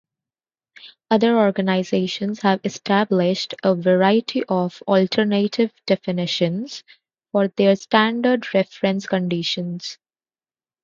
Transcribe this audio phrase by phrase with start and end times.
[1.11, 6.83] Other organizations have established a variety of alternative definitions
[7.31, 9.99] for their standard reference conditions.